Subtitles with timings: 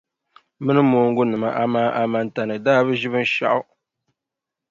[0.63, 3.61] Mini mooŋgunima amaa Amantani daa bi ʒi binshɛɣu.